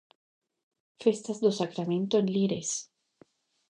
[1.03, 2.69] Festas do Sacramento en Lires.